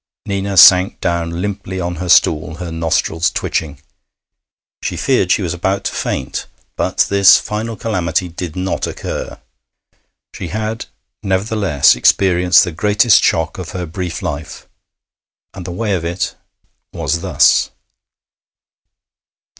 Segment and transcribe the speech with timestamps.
[0.25, 3.79] Nina sank down limply on her stool, her nostrils twitching;
[4.81, 9.37] she feared she was about to faint, but this final calamity did not occur.
[10.33, 10.87] She had,
[11.21, 14.67] nevertheless, experienced the greatest shock of her brief life,
[15.53, 16.33] and the way of it
[16.91, 17.69] was thus.